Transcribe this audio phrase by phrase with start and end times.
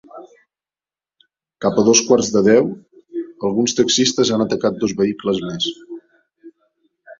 [1.65, 2.71] Cap a dos quarts de deu,
[3.49, 5.71] alguns taxistes han atacat dos vehicles més.